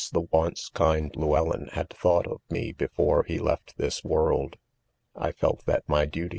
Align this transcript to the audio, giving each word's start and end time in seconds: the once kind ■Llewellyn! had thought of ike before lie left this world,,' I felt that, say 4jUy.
the 0.13 0.21
once 0.31 0.67
kind 0.69 1.13
■Llewellyn! 1.13 1.69
had 1.73 1.91
thought 1.91 2.25
of 2.25 2.41
ike 2.51 2.75
before 2.75 3.23
lie 3.29 3.35
left 3.37 3.77
this 3.77 4.03
world,,' 4.03 4.57
I 5.15 5.31
felt 5.31 5.63
that, 5.67 5.83
say 5.87 5.93
4jUy. 5.93 6.29